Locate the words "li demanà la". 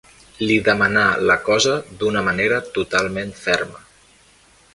0.51-1.35